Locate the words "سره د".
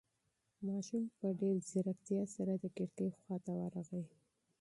2.35-2.65